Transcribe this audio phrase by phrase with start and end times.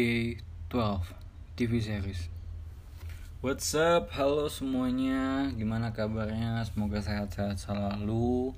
[0.00, 0.40] Day
[0.72, 1.12] 12
[1.60, 2.32] TV series.
[3.44, 4.08] What's up?
[4.16, 5.52] Halo semuanya.
[5.52, 6.64] Gimana kabarnya?
[6.64, 8.56] Semoga sehat-sehat selalu.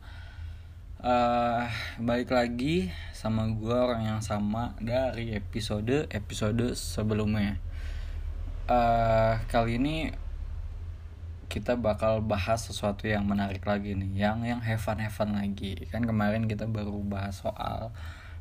[1.02, 1.66] Uh,
[1.98, 7.58] balik lagi sama gue orang yang sama dari episode episode sebelumnya.
[8.70, 10.14] Uh, kali ini
[11.50, 15.90] kita bakal bahas sesuatu yang menarik lagi nih, yang yang have fun lagi.
[15.90, 17.90] Kan kemarin kita baru bahas soal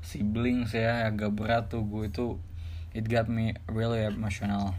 [0.05, 2.38] siblings ya agak berat tuh gue itu
[2.91, 4.75] it got me really emotional.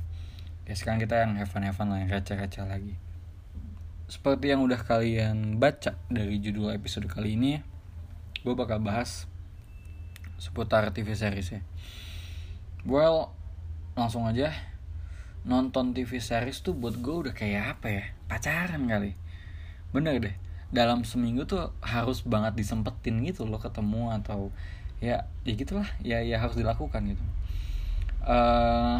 [0.69, 2.95] Ya sekarang kita yang have fun have fun lah yang receh-receh lagi.
[4.07, 7.65] Seperti yang udah kalian baca dari judul episode kali ini
[8.43, 9.31] gue bakal bahas
[10.37, 11.63] seputar TV series ya.
[12.85, 13.33] Well
[13.97, 14.53] langsung aja.
[15.43, 18.05] Nonton TV series tuh buat gue udah kayak apa ya?
[18.29, 19.17] Pacaran kali.
[19.91, 20.37] Bener deh.
[20.73, 24.53] Dalam seminggu tuh harus banget disempetin gitu loh ketemu atau
[25.01, 25.89] ya ya gitulah.
[26.05, 27.25] Ya ya harus dilakukan gitu
[28.27, 28.99] uh,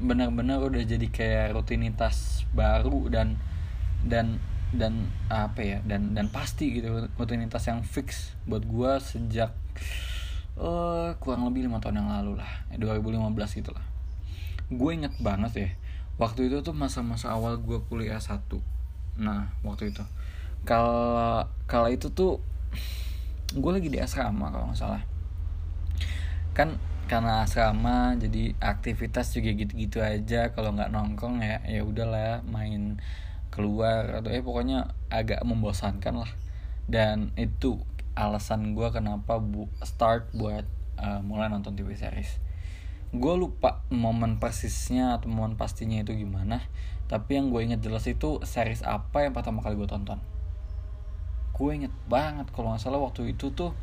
[0.00, 3.36] benar-benar udah jadi kayak rutinitas baru dan
[4.00, 9.52] dan dan apa ya dan dan pasti gitu rutinitas yang fix buat gue sejak
[10.56, 13.84] uh, kurang lebih lima tahun yang lalu lah 2015 gitu lah.
[14.70, 15.70] Gue inget banget ya
[16.20, 18.60] waktu itu tuh masa-masa awal gue kuliah satu.
[19.16, 20.04] Nah waktu itu.
[20.68, 22.38] Kalau kalau itu tuh
[23.50, 25.02] gue lagi di asrama kalau nggak salah.
[26.54, 26.76] Kan
[27.10, 30.54] karena asrama jadi aktivitas juga gitu-gitu aja.
[30.54, 33.02] Kalau nggak nongkrong ya ya udahlah main
[33.50, 36.30] keluar atau eh pokoknya agak membosankan lah.
[36.86, 37.82] Dan itu
[38.14, 40.62] alasan gue kenapa bu start buat
[41.02, 42.38] uh, mulai nonton TV series.
[43.10, 46.62] Gue lupa momen persisnya atau momen pastinya itu gimana
[47.10, 50.22] tapi yang gue inget jelas itu series apa yang pertama kali gue tonton.
[51.58, 53.74] Gue inget banget kalau nggak salah waktu itu tuh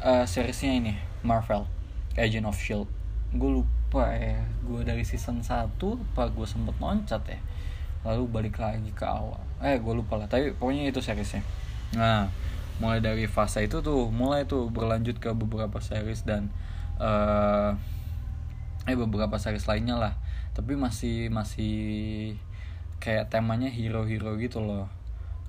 [0.00, 1.68] uh, seriesnya ini Marvel
[2.18, 2.90] Agent of Shield
[3.28, 7.40] gue lupa ya gue dari season 1 apa gue sempet loncat ya.
[8.06, 9.40] Lalu balik lagi ke awal.
[9.60, 11.44] Eh gue lupa lah tapi pokoknya itu seriesnya.
[11.92, 12.32] Nah
[12.78, 16.48] mulai dari fase itu tuh mulai tuh berlanjut ke beberapa series dan
[17.02, 17.74] uh,
[18.88, 20.14] eh beberapa series lainnya lah.
[20.56, 21.76] Tapi masih masih
[23.02, 24.88] kayak temanya hero-hero gitu loh.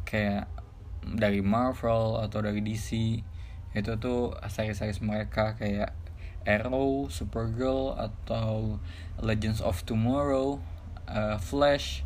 [0.04, 0.52] Kayak
[1.00, 3.24] dari Marvel atau dari DC
[3.70, 5.94] itu tuh series-series mereka kayak
[6.50, 8.82] Arrow, Supergirl atau
[9.22, 10.58] Legends of Tomorrow,
[11.06, 12.02] uh, Flash,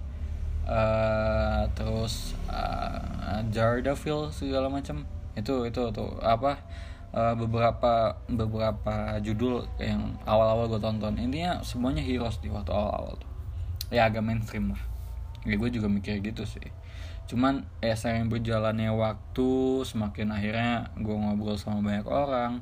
[0.67, 5.07] uh, terus uh, Daredevil segala macam.
[5.39, 6.59] Itu itu tuh apa
[7.15, 11.15] uh, beberapa beberapa judul yang awal-awal gue tonton.
[11.15, 13.31] Intinya semuanya heroes di waktu awal-awal tuh.
[13.93, 14.83] Ya agak mainstream lah.
[15.47, 16.67] Ya gue juga mikir gitu sih.
[17.29, 19.49] Cuman ya sering berjalannya waktu
[19.87, 22.59] semakin akhirnya gue ngobrol sama banyak orang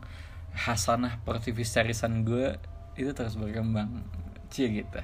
[0.56, 2.60] hasanah per TV serisan gue
[3.00, 4.04] itu terus berkembang.
[4.52, 5.02] Cie gitu.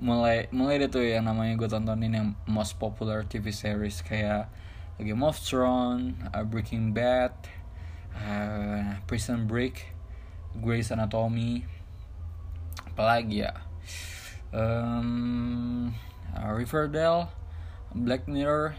[0.00, 4.48] Mulai mulai deh tuh yang namanya gue tontonin yang most popular TV series kayak
[4.98, 7.30] Game of Thrones, uh, Breaking Bad,
[8.18, 9.94] uh, Prison Break,
[10.58, 11.62] Grey's Anatomy,
[12.82, 13.54] apalagi ya,
[14.50, 15.94] um,
[16.34, 17.30] uh, Riverdale,
[17.94, 18.74] Black Mirror,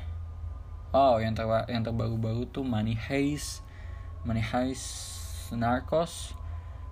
[0.92, 3.64] oh yang ter yang terbaru-baru tuh Money Heist,
[4.28, 5.09] Money Heist
[5.56, 6.34] Narcos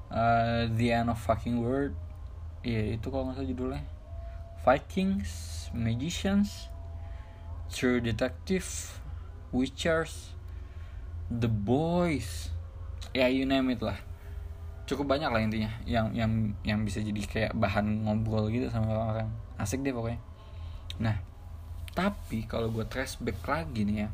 [0.09, 1.93] uh, The End of Fucking World.
[2.65, 3.83] Iya yeah, itu kalau nggak salah judulnya.
[4.65, 5.31] Vikings
[5.71, 6.67] Magicians
[7.71, 8.67] True Detective
[9.51, 10.35] Witchers
[11.27, 12.51] The Boys.
[13.11, 13.99] Ya you name it lah.
[14.87, 19.29] Cukup banyak lah intinya yang yang yang bisa jadi kayak bahan ngobrol gitu sama orang.
[19.59, 20.19] Asik deh pokoknya.
[20.99, 21.19] Nah
[21.97, 24.09] tapi kalau gue trace back lagi nih ya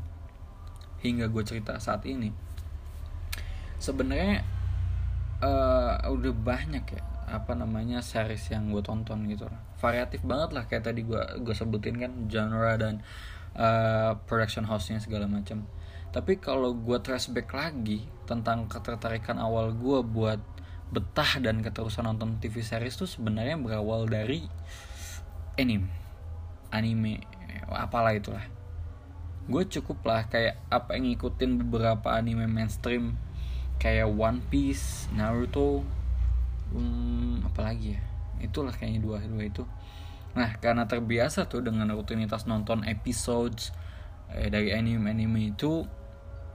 [1.03, 2.31] hingga gue cerita saat ini
[3.83, 4.47] sebenarnya
[5.43, 10.87] uh, udah banyak ya apa namanya series yang gue tonton gitu variatif banget lah kayak
[10.87, 13.03] tadi gue gue sebutin kan genre dan
[13.59, 15.67] uh, production house-nya segala macam
[16.13, 20.39] tapi kalau gue trace back lagi tentang ketertarikan awal gue buat
[20.93, 24.45] betah dan keterusan nonton TV series tuh sebenarnya berawal dari
[25.57, 25.89] anime.
[26.69, 27.25] Anime
[27.65, 28.45] apalah itulah.
[29.49, 33.17] Gue cukup lah kayak apa yang ngikutin beberapa anime mainstream
[33.77, 35.83] kayak One Piece, Naruto,
[36.73, 38.01] hmm, apalagi ya,
[38.41, 39.63] itulah kayaknya dua dua itu.
[40.33, 43.69] Nah karena terbiasa tuh dengan rutinitas nonton episodes
[44.33, 45.85] eh, dari anime-anime itu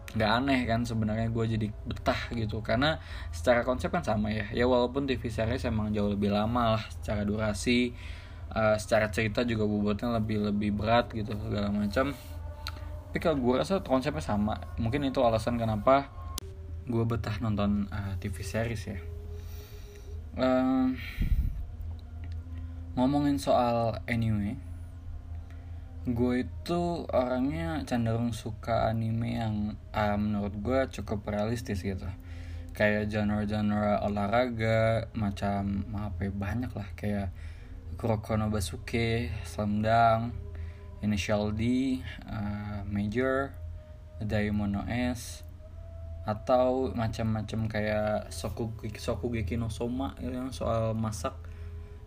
[0.08, 2.64] nggak aneh kan sebenarnya gue jadi betah gitu.
[2.64, 2.98] Karena
[3.30, 4.48] secara konsep kan sama ya.
[4.50, 7.92] Ya walaupun TV series emang jauh lebih lama lah secara durasi
[8.52, 12.16] uh, secara cerita juga bobotnya lebih lebih berat gitu segala macam.
[13.08, 14.56] Tapi kalau gue rasa konsepnya sama.
[14.80, 16.08] Mungkin itu alasan kenapa
[16.88, 18.98] gue betah nonton uh, TV series ya.
[20.38, 20.96] Um,
[22.96, 24.58] ngomongin soal anime
[26.08, 29.54] gue itu orangnya cenderung suka anime yang
[29.92, 32.08] uh, menurut gue cukup realistis gitu.
[32.72, 36.88] Kayak genre-genre olahraga macam apa ya banyak lah.
[36.96, 37.28] Kayak
[37.98, 39.82] Kuroko no Basuke, Slam
[41.02, 41.62] Initial D,
[42.24, 43.52] uh, Major,
[44.22, 45.42] Diamond no S,
[46.28, 51.32] atau macam-macam kayak Sokugeki, Sokugeki no Soma yang soal masak.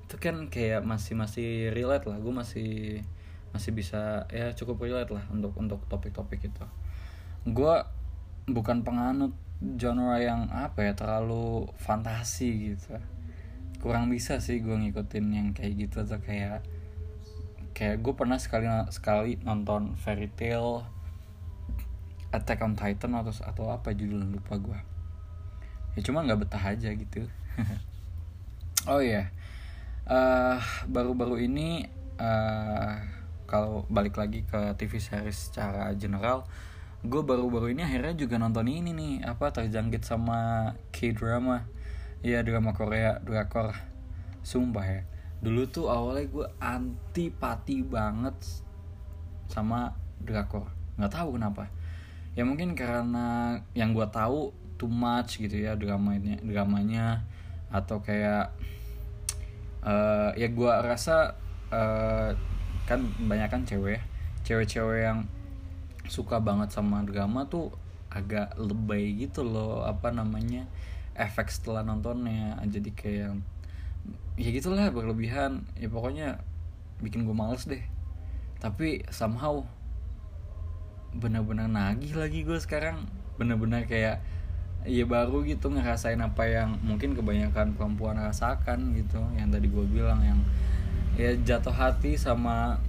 [0.05, 2.21] Itu kan kayak masih masih relate lah.
[2.21, 3.01] Gue masih
[3.49, 6.65] masih bisa ya cukup relate lah untuk untuk topik-topik itu.
[7.49, 7.81] Gue
[8.45, 13.01] bukan penganut genre yang apa ya terlalu fantasi gitu.
[13.81, 16.61] Kurang bisa sih gue ngikutin yang kayak gitu atau kayak
[17.73, 21.00] kayak gue pernah sekali sekali nonton fairy tale
[22.31, 24.79] Attack on Titan atau atau apa judulnya lupa gue
[25.95, 27.27] ya cuma nggak betah aja gitu.
[28.89, 29.29] Oh iya.
[29.29, 29.41] Yeah
[30.11, 31.85] eh, baru-baru ini
[32.19, 32.93] uh,
[33.47, 36.47] kalau balik lagi ke TV series secara general
[37.01, 41.65] gue baru-baru ini akhirnya juga nonton ini nih apa terjangkit sama K-drama.
[42.21, 43.73] Ya drama Korea drakor.
[44.45, 45.01] Sumpah ya
[45.41, 48.37] dulu tuh awalnya gue antipati banget
[49.49, 50.69] sama drakor.
[51.01, 51.73] Nggak tahu kenapa
[52.31, 57.25] ya mungkin karena yang gue tahu too much gitu ya dramanya dramanya.
[57.71, 58.51] Atau kayak
[59.83, 61.39] uh, ya gue rasa
[61.71, 62.35] uh,
[62.83, 64.03] kan banyak kan cewek
[64.43, 65.29] cewek-cewek yang
[66.09, 67.71] suka banget sama drama tuh
[68.11, 70.67] agak lebay gitu loh apa namanya
[71.15, 72.59] efek setelah nontonnya.
[72.67, 73.39] Jadi kayak
[74.35, 75.63] ya gitulah berlebihan.
[75.79, 76.43] Ya pokoknya
[76.99, 77.83] bikin gue males deh.
[78.59, 79.63] Tapi somehow
[81.15, 83.07] bener-bener nagih lagi gue sekarang.
[83.35, 84.23] Bener-bener kayak
[84.81, 90.25] Iya baru gitu ngerasain apa yang mungkin kebanyakan perempuan rasakan gitu yang tadi gue bilang
[90.25, 90.41] yang
[91.13, 92.81] ya jatuh hati sama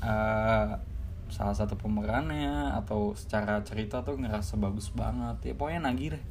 [0.00, 0.80] uh,
[1.28, 5.36] salah satu pemerannya atau secara cerita tuh ngerasa bagus banget.
[5.44, 6.24] Ya pokoknya nagih deh.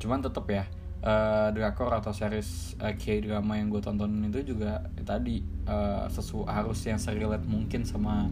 [0.00, 0.64] Cuman tetep ya
[1.02, 6.06] uh, drakor atau series uh, K drama yang gue tonton itu juga ya, tadi uh,
[6.10, 8.30] sesu harus yang serilet mungkin sama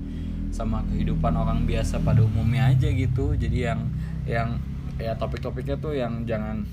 [0.54, 3.34] sama kehidupan orang biasa pada umumnya aja gitu.
[3.34, 3.80] Jadi yang
[4.24, 4.58] yang
[4.96, 6.64] ya topik-topiknya tuh yang jangan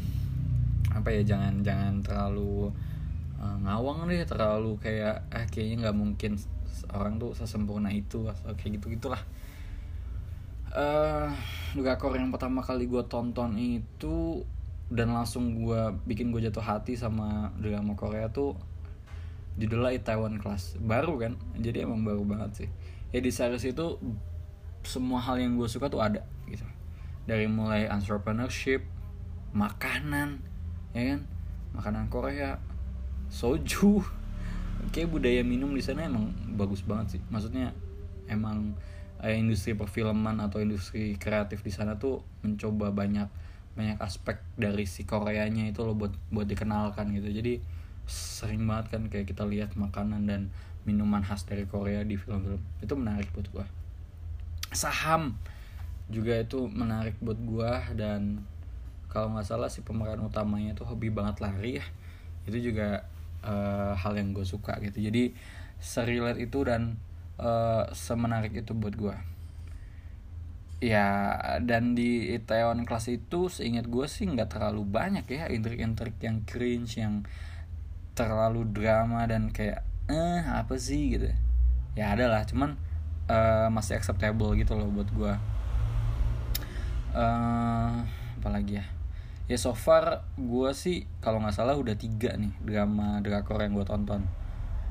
[0.94, 2.70] apa ya jangan jangan terlalu
[3.44, 6.40] ngawang deh terlalu kayak eh kayaknya nggak mungkin
[6.96, 9.20] orang tuh sesempurna itu atau kayak gitu gitulah
[10.72, 11.28] uh,
[11.76, 14.48] drakor yang pertama kali gue tonton itu
[14.94, 18.54] dan langsung gue bikin gue jatuh hati sama drama Korea tuh
[19.58, 20.78] judulnya Taiwan Class.
[20.78, 21.38] Baru kan?
[21.58, 22.70] Jadi emang baru banget sih.
[23.10, 23.98] Ya di series itu
[24.86, 26.66] semua hal yang gue suka tuh ada gitu.
[27.26, 28.86] Dari mulai entrepreneurship
[29.54, 30.42] makanan
[30.94, 31.22] ya kan?
[31.74, 32.62] Makanan Korea
[33.34, 34.02] soju.
[34.94, 37.22] Kayak budaya minum di sana emang bagus banget sih.
[37.34, 37.74] Maksudnya
[38.30, 38.78] emang
[39.26, 43.26] eh, industri perfilman atau industri kreatif di sana tuh mencoba banyak
[43.74, 47.30] banyak aspek dari si Koreanya itu loh buat buat dikenalkan gitu.
[47.34, 47.58] Jadi
[48.06, 50.42] sering banget kan kayak kita lihat makanan dan
[50.84, 52.62] minuman khas dari Korea di film-film.
[52.84, 53.66] Itu menarik buat gua.
[54.74, 55.38] Saham
[56.12, 58.46] juga itu menarik buat gua dan
[59.10, 61.86] kalau nggak salah si pemeran utamanya tuh hobi banget lari ya.
[62.46, 63.10] Itu juga
[63.42, 65.00] uh, hal yang gue suka gitu.
[65.00, 65.34] Jadi
[65.80, 67.00] serilet itu dan
[67.42, 69.33] uh, semenarik itu buat gua
[70.84, 76.44] ya dan di Itaewon Class itu seingat gue sih nggak terlalu banyak ya intrik-intrik yang
[76.44, 77.24] cringe yang
[78.20, 81.16] terlalu drama dan kayak eh apa sih?
[81.16, 81.32] gitu.
[81.96, 82.76] Ya ada lah cuman
[83.32, 85.34] uh, masih acceptable gitu loh buat gue
[87.16, 87.94] uh,
[88.42, 88.86] apalagi ya?
[89.48, 93.88] Ya so far gue sih kalau nggak salah udah tiga nih drama drakor yang gue
[93.88, 94.28] tonton.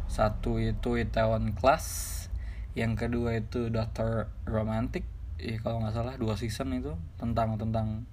[0.08, 2.08] Satu itu Itaewon Class
[2.72, 5.04] yang kedua itu Doctor Romantic
[5.40, 8.08] ya kalau nggak salah dua season itu tentang tentang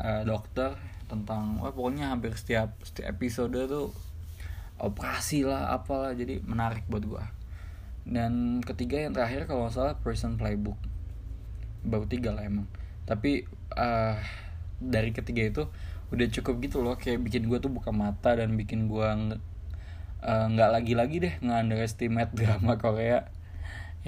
[0.00, 0.76] uh, dokter
[1.08, 3.90] tentang wah pokoknya hampir setiap setiap episode tuh
[4.78, 7.24] operasi lah apalah jadi menarik buat gue
[8.08, 10.80] dan ketiga yang terakhir kalau nggak salah Person Playbook.
[11.84, 12.64] Baru tiga lah emang.
[13.04, 13.44] Tapi
[13.76, 14.16] uh,
[14.80, 15.62] dari ketiga itu
[16.08, 19.04] udah cukup gitu loh kayak bikin gue tuh buka mata dan bikin gue
[20.24, 23.28] eh, nggak uh, lagi-lagi deh nggak underestimate drama Korea.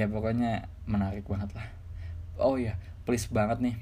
[0.01, 1.80] Ya pokoknya menarik banget lah
[2.41, 3.77] oh ya please banget nih.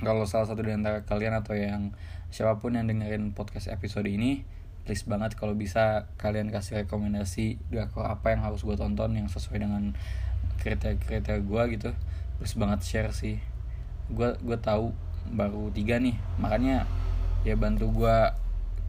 [0.00, 1.92] Kalau salah satu dari antara kalian atau yang
[2.30, 4.44] siapa pun yang dengerin podcast episode ini
[4.86, 9.66] please banget kalau bisa kalian kasih rekomendasi drakor apa yang harus gue tonton yang sesuai
[9.66, 9.98] dengan
[10.62, 11.90] kriteria-kriteria gue gitu.
[12.38, 13.42] Please banget share sih.
[14.12, 14.94] Gue gue tahu
[15.32, 16.86] baru tiga nih makanya
[17.42, 18.16] ya bantu gue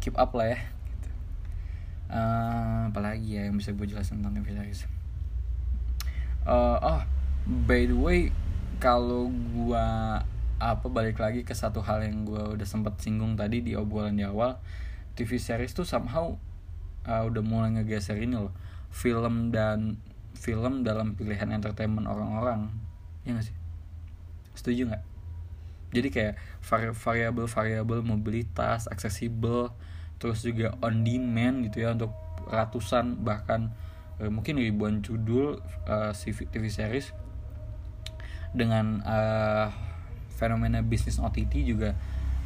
[0.01, 1.09] keep up lah ya gitu.
[2.13, 4.85] uh, apalagi ya yang bisa gue jelasin tentang series
[6.45, 7.01] uh, oh
[7.65, 8.29] by the way
[8.77, 9.87] kalau gue
[10.57, 14.25] apa balik lagi ke satu hal yang gue udah sempat singgung tadi di obrolan di
[14.25, 14.57] awal.
[15.17, 16.37] TV series tuh somehow
[17.09, 18.53] uh, udah mulai ngegeser ini loh.
[18.93, 19.97] Film dan
[20.37, 22.69] film dalam pilihan entertainment orang-orang.
[23.25, 23.57] Ya gak sih?
[24.53, 25.03] Setuju nggak?
[25.97, 26.33] Jadi kayak
[27.01, 29.73] variabel-variabel mobilitas aksesibel
[30.17, 32.13] terus juga on demand gitu ya untuk
[32.49, 33.69] ratusan bahkan
[34.17, 36.11] eh, mungkin ribuan judul uh,
[36.49, 37.13] TV series
[38.55, 39.67] dengan uh,
[40.37, 41.97] fenomena bisnis OTT juga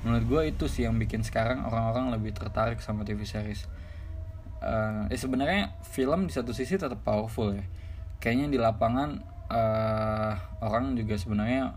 [0.01, 3.70] menurut gue itu sih yang bikin sekarang orang-orang lebih tertarik sama TV series.
[4.62, 7.65] Uh, eh sebenarnya film di satu sisi tetap powerful ya.
[8.22, 11.74] Kayaknya di lapangan uh, orang juga sebenarnya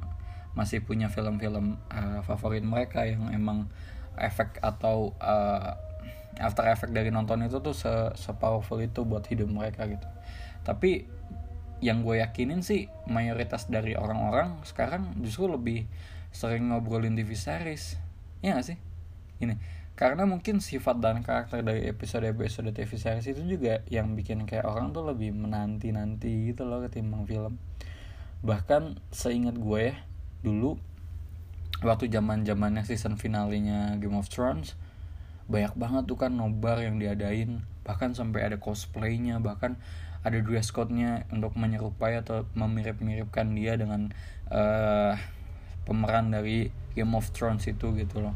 [0.57, 3.69] masih punya film-film uh, favorit mereka yang emang
[4.17, 5.75] efek atau uh,
[6.39, 10.07] after effect dari nonton itu tuh se, se powerful itu buat hidup mereka gitu.
[10.65, 11.05] Tapi
[11.85, 15.85] yang gue yakinin sih mayoritas dari orang-orang sekarang justru lebih
[16.33, 18.01] sering ngobrolin TV series.
[18.41, 18.79] Ya gak sih?
[19.45, 19.61] Ini
[19.95, 24.91] karena mungkin sifat dan karakter dari episode-episode TV series itu juga yang bikin kayak orang
[24.91, 27.61] tuh lebih menanti-nanti gitu loh ketimbang film.
[28.41, 29.97] Bahkan seingat gue ya
[30.41, 30.81] dulu
[31.85, 34.73] waktu zaman zamannya season finalenya Game of Thrones
[35.45, 37.61] banyak banget tuh kan nobar yang diadain.
[37.85, 39.77] Bahkan sampai ada cosplaynya bahkan
[40.25, 44.09] ada dress code-nya untuk menyerupai atau memirip-miripkan dia dengan
[44.49, 45.13] uh,
[45.85, 48.33] pemeran dari Game of Thrones itu gitu loh.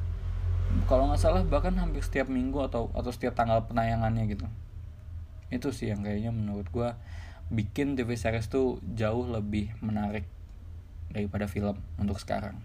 [0.84, 4.44] Kalau nggak salah bahkan hampir setiap minggu atau atau setiap tanggal penayangannya gitu.
[5.48, 6.92] Itu sih yang kayaknya menurut gue
[7.48, 10.28] bikin TV series tuh jauh lebih menarik
[11.08, 12.60] daripada film untuk sekarang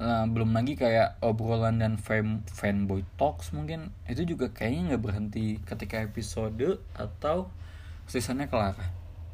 [0.00, 3.92] nah, belum lagi kayak obrolan dan fan fanboy talks mungkin.
[4.08, 7.52] Itu juga kayaknya nggak berhenti ketika episode atau
[8.08, 8.80] seasonnya kelar.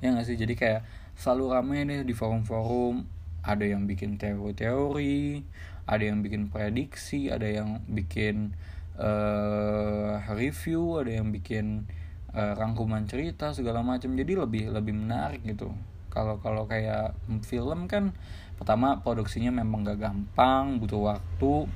[0.03, 0.37] Ya nggak sih?
[0.37, 0.83] Jadi kayak
[1.15, 3.07] selalu ramai nih di forum-forum.
[3.47, 5.47] Ada yang bikin teori-teori
[5.87, 8.59] ada yang bikin prediksi ada yang bikin
[8.99, 11.87] uh, review ada yang bikin
[12.35, 14.13] uh, rangkuman cerita segala macam.
[14.19, 15.71] Jadi lebih lebih menarik gitu.
[16.11, 17.15] Kalau kalau kayak
[17.47, 18.17] film kan
[18.57, 21.69] pertama produksinya memang gak gampang butuh waktu.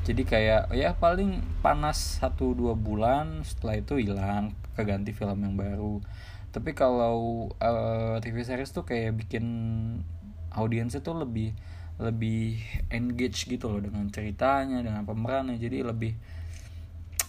[0.00, 6.00] Jadi kayak ya paling panas satu dua bulan setelah itu hilang keganti film yang baru.
[6.50, 9.44] Tapi kalau uh, TV series tuh kayak bikin
[10.50, 11.52] audiensnya tuh lebih
[12.00, 12.58] lebih
[12.88, 15.60] engage gitu loh dengan ceritanya dengan pemerannya.
[15.60, 16.16] Jadi lebih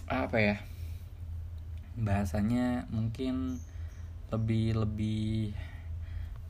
[0.08, 0.58] apa ya
[2.00, 3.60] bahasanya mungkin
[4.32, 5.52] lebih lebih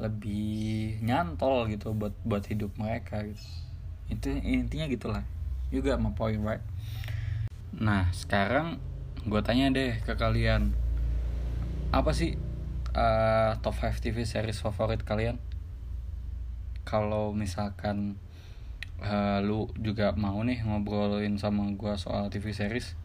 [0.01, 3.45] lebih nyantol gitu buat buat hidup mereka gitu.
[4.09, 5.23] Itu intinya gitulah.
[5.69, 6.65] Juga sama point right
[7.71, 8.83] nah sekarang
[9.23, 10.75] gue tanya deh ke kalian.
[11.95, 12.35] Apa sih
[12.91, 15.39] uh, top 5 TV series favorit kalian?
[16.83, 18.19] Kalau misalkan
[18.99, 22.97] uh, lu juga mau nih ngobrolin sama gue soal TV series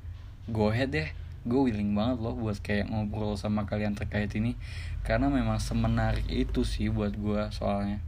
[0.49, 1.09] go ahead deh
[1.47, 4.59] gue willing banget loh buat kayak ngobrol sama kalian terkait ini.
[5.07, 8.03] Karena memang semenarik itu sih buat gue soalnya.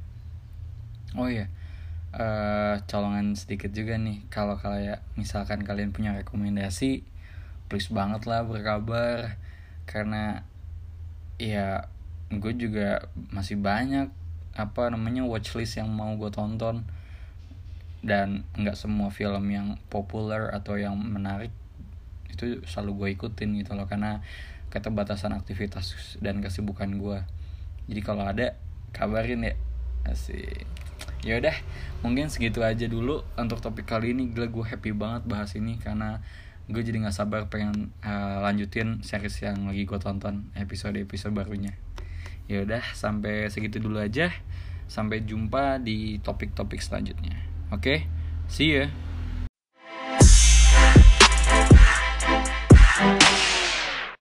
[1.15, 1.49] Oh iya
[2.15, 4.25] uh, colongan sedikit juga nih.
[4.33, 7.05] Kalau kayak misalkan kalian punya rekomendasi
[7.69, 9.37] please banget lah berkabar.
[9.85, 10.45] Karena
[11.39, 11.89] ya
[12.29, 14.13] gue juga masih banyak
[14.59, 16.85] apa namanya watchlist yang mau gue tonton.
[17.99, 21.51] Dan nggak semua film yang populer atau yang menarik
[22.31, 24.21] itu selalu gue ikutin gitu loh karena
[24.69, 27.19] keterbatasan aktivitas dan kesibukan gue
[27.89, 28.55] jadi kalau ada
[28.93, 29.55] kabarin ya.
[30.05, 30.69] Asik.
[31.25, 31.57] Ya udah
[32.05, 34.31] mungkin segitu aja dulu untuk topik kali ini.
[34.31, 36.21] Gila gue happy banget bahas ini karena
[36.69, 41.75] gue jadi nggak sabar pengen uh, lanjutin series yang lagi gue tonton episode episode barunya.
[42.47, 44.31] Ya udah sampai segitu dulu aja.
[44.89, 47.37] Sampai jumpa di topik-topik selanjutnya.
[47.73, 47.81] Oke?
[47.81, 47.99] Okay?
[48.49, 49.08] see ya